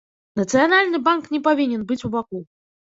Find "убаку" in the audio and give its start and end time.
2.11-2.47